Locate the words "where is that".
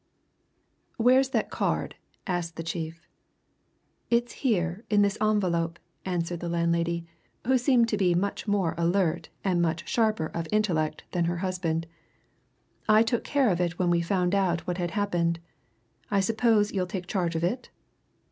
0.97-1.51